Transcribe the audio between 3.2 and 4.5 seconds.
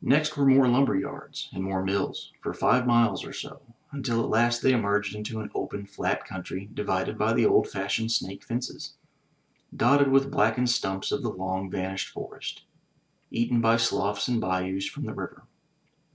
or so, until at